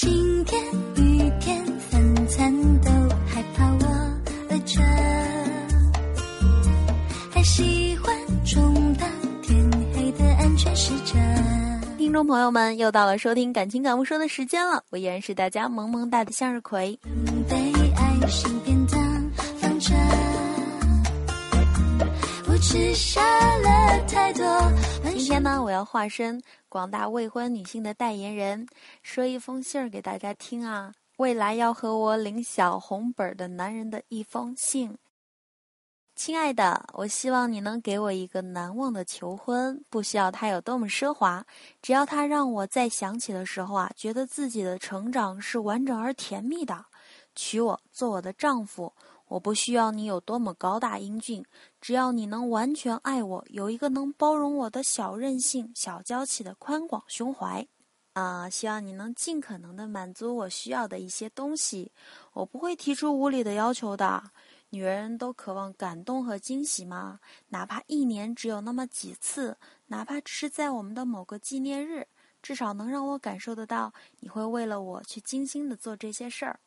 [0.00, 0.58] 晴天
[0.96, 2.90] 雨天三餐都
[3.26, 3.84] 害怕我
[4.48, 4.80] 饿着，
[7.30, 8.16] 还喜欢
[8.46, 9.06] 充当
[9.42, 11.18] 天黑的安全使者。
[11.98, 16.98] 听众朋友们，又到了收听感情感悟说的时间了，我依然是大家萌萌哒的向日葵。
[17.46, 17.56] 被
[17.94, 18.98] 爱心便当
[19.58, 19.94] 放着，
[22.48, 23.20] 我吃下
[23.58, 24.42] 了太多。
[25.20, 28.66] 今天呢，我要化身广大未婚女性的代言人，
[29.02, 30.94] 说一封信儿给大家听啊。
[31.18, 34.96] 未来要和我领小红本的男人的一封信。
[36.14, 41.44] 亲爱的，我希望你能给我一个难忘的求婚，不需要它有多么奢华，
[41.82, 46.86] 只要它让我在想起的时候啊，觉得自己的成长是完整而甜蜜的。
[47.34, 48.90] 娶我做我的丈夫，
[49.30, 51.44] 我不需要你有多么高大英俊，
[51.80, 57.64] 只要你能完全爱我，有一个能包容我的小任性、小娇气的宽广胸怀。
[58.14, 61.92] 啊，希望你能尽可能的满足我需要的一些东西，
[62.32, 64.20] 我不会提出无理的要求的。
[64.70, 67.20] 女人都渴望感动和惊喜吗？
[67.50, 69.56] 哪怕一年只有那么几次，
[69.86, 72.04] 哪怕只是在我们的某个纪念日，
[72.42, 76.58] 至少能让我感受得到你会为了我去精心的做这些事儿。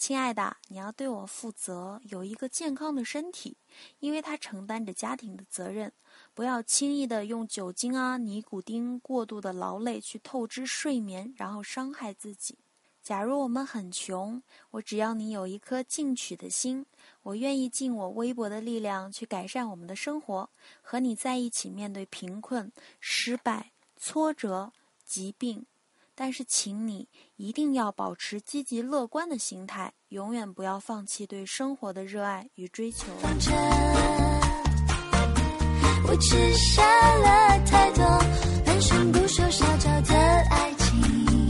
[0.00, 3.58] 亲爱的，你要对我负责，有一个健康的身体，
[3.98, 5.92] 因为它承担着家庭的责任。
[6.32, 12.56] 不要轻易的用酒精啊、尼古丁、过度的劳累去透支睡眠，然后伤害自己。
[13.02, 16.86] 假如我们很穷，我只要你有一颗进取的心，
[17.20, 20.48] 我愿意尽我微薄的力量去改善我们的生活，
[20.80, 24.72] 和你在一起面对贫困、失败、挫折、
[25.04, 25.66] 疾病。
[26.22, 33.06] 但是，请你一定要保持积极乐观的心态，永远不要放弃对生活的热爱与追求。
[36.06, 36.82] 我吃下
[37.16, 38.04] 了太多
[38.66, 40.14] 半生不熟小娇的
[40.50, 41.48] 爱情。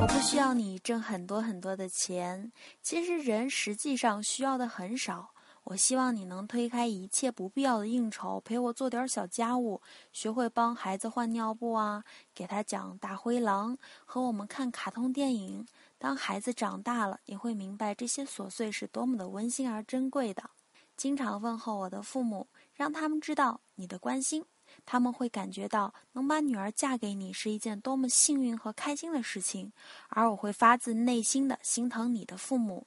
[0.00, 2.50] 我不需要你挣很多很多的钱，
[2.82, 5.32] 其实人实际上需要的很少。
[5.64, 9.80] 我希望你能推开一切不必要的应酬，陪我做点小家务，
[10.12, 15.66] 学会帮孩子换尿布啊，给他讲大灰狼，和我们看卡通电影。
[15.98, 20.50] 当孩子长大了，你会明白这些琐碎是多么的温馨而珍贵的。
[20.96, 24.44] 经常问候我的父母，让他们知道你的关心。
[24.84, 29.72] 他们会感觉到能把女儿嫁给你是一件多么幸运和开心的事情，
[30.08, 32.86] 而我会发自内心的心疼你的父母。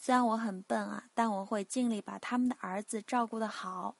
[0.00, 3.96] 虽然我很笨啊，但我会尽力把他们的儿子照顾得好。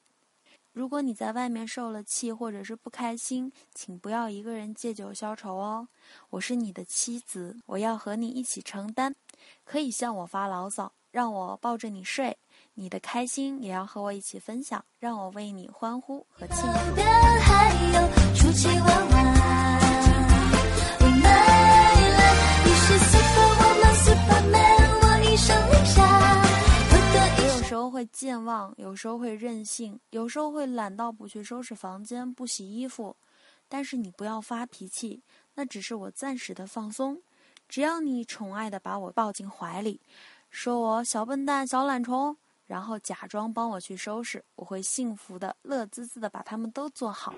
[0.71, 5.87] 如果你在外面受了气或者是不开心，请不要一个人借酒消愁哦。
[6.29, 9.13] 我是你的妻子，我要和你一起承担。
[9.65, 12.37] 可以向我发牢骚，让我抱着你睡。
[12.75, 16.57] 你的开心也要和我一起分享，让我为你欢呼和庆
[16.95, 17.01] 祝。
[28.19, 33.15] 健忘，有时候会任性，有时候会懒到不去收拾房间、不洗衣服。
[33.69, 35.23] 但是你不要发脾气，
[35.55, 37.21] 那只是我暂时的放松。
[37.69, 40.01] 只要你宠爱的把我抱进怀里，
[40.49, 42.35] 说我小笨蛋、小懒虫。
[42.67, 47.33] 然后假装帮我去收拾，我会幸福的、乐滋滋的把它们都做好。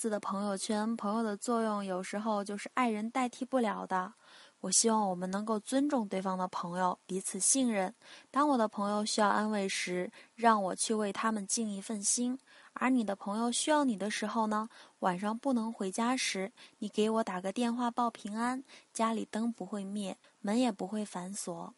[0.00, 4.14] 自的朋友圈，朋友的作用有时候就是爱人代替不了的。
[4.60, 7.94] 我希望我们能够尊重对方的朋友，彼此信任。
[8.30, 12.34] 当我的朋友需要安慰时，让我去为他们尽一份心；
[12.72, 14.70] 而你的朋友需要你的时候呢？
[15.00, 21.74] 晚上不能回家时，你给我打个电话报平安，家里灯不会灭，门也不会反锁。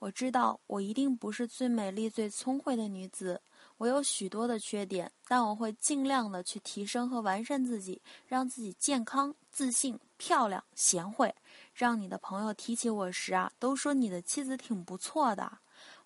[0.00, 3.40] 我知道我一定不是最美丽、最聪慧的女子。
[3.78, 11.34] 我有许多的缺点，但我会尽量的去提升和完善自己，让自己健康、自信、漂亮、贤惠，
[11.72, 15.58] 让你的朋友提起我时啊，都说你的妻子挺不错的。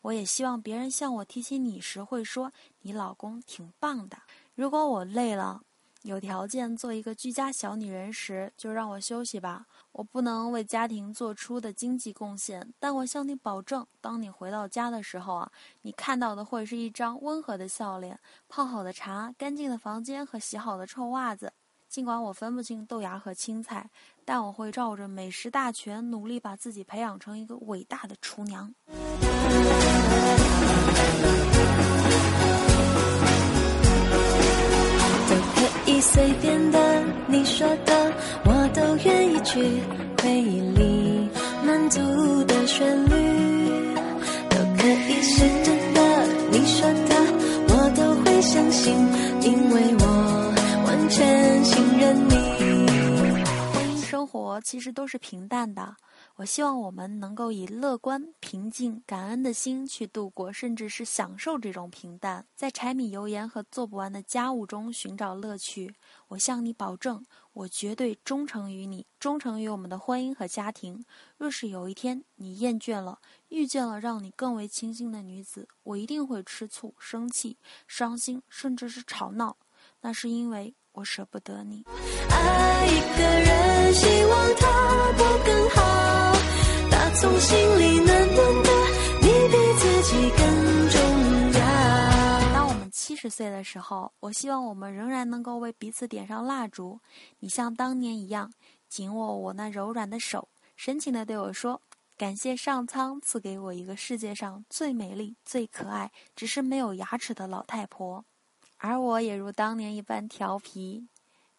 [0.02, 2.52] 我也希望别人向我提起你时，会说
[2.82, 4.18] 你老公挺棒的。
[4.54, 5.62] 如果我累了，
[6.02, 9.64] 有条件做一个居家小女人时，就让我休息吧。
[9.92, 15.50] 我不能为家庭做出的经济贡献，但我向你保证，当你回到家的时候啊，
[15.82, 18.18] 你看到的会是一张温和的笑脸、
[18.48, 21.52] 泡好的茶、干净的房间和洗好的臭袜子。
[21.88, 23.88] 尽管我分不清豆芽和青菜，
[24.24, 28.74] 但我会照着美食大全，努力把自己培养成一个伟大的厨娘。
[36.12, 36.78] 随便的
[37.26, 38.12] 你说的
[38.44, 39.60] 我都愿意去
[40.22, 41.26] 回忆里
[41.64, 42.00] 满足
[42.44, 43.14] 的旋律
[44.50, 47.14] 都可以是真的你说的
[47.68, 48.94] 我都会相信
[49.40, 50.54] 因为我
[50.86, 52.34] 完全信任你。
[53.72, 55.96] 婚姻生活其实都是平淡的。
[56.42, 65.94] 我希望我们能够以乐观、平静、感恩的心去度过，甚至是享受这种平淡，在柴米油盐和做不完的家务中寻找乐趣。
[66.26, 71.04] 我向你保证，我绝对忠诚于你，忠诚于我们的婚姻和家庭。
[71.38, 77.56] 若是有一天你厌倦了，遇见了让你更为倾心的女子，我一定会吃醋、生气、
[77.86, 79.56] 伤心，甚至是吵闹。
[80.00, 81.84] 那是因为我舍不得你。
[82.30, 86.32] 爱一个人，希望他过更好。
[86.90, 88.70] 打从心里暖暖的，
[89.20, 91.00] 你比自己更重
[91.52, 91.60] 要。
[92.54, 97.00] 当我们七十岁的时候，我希望我们仍然能够为彼此点上蜡烛。
[97.38, 98.52] 你像当年一样，
[98.88, 101.80] 紧握我那柔软的手，深情地对我说
[102.18, 108.24] ：“感谢上苍赐给我一个世界上最美丽、最可爱，只是没有牙齿的老太婆。”
[108.84, 111.06] 而我也如当年一般调皮，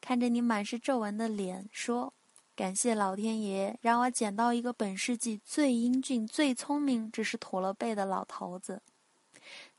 [0.01, 2.13] 看着你满是皱纹的脸，说
[2.53, 8.81] ：“感谢老天爷，让我捡到一个本世纪最英俊、最聪明，只是驼了背的老头子。”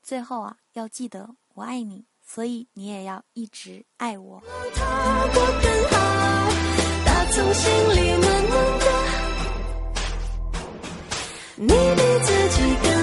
[0.02, 4.42] 最后啊，要记得我爱你，所以你也要一直爱我。
[11.56, 12.93] 你比自己更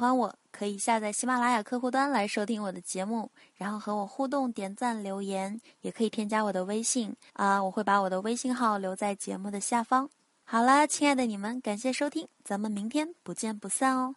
[0.00, 10.08] 欢我，可以下载喜马拉雅客户端来收听我的节目，然后和我互动、点赞、留言，也可以添加我的微信啊，我会把我的微信号留在节目的下方。
[10.44, 14.14] 好啦，亲爱的你们，感谢收听，咱们明天不见不散哦。